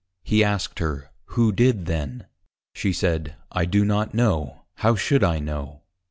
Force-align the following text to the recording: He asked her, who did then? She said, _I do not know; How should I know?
He 0.23 0.43
asked 0.43 0.79
her, 0.79 1.11
who 1.25 1.51
did 1.51 1.85
then? 1.85 2.25
She 2.73 2.91
said, 2.91 3.35
_I 3.55 3.69
do 3.69 3.85
not 3.85 4.15
know; 4.15 4.65
How 4.77 4.95
should 4.95 5.23
I 5.23 5.37
know? 5.37 5.83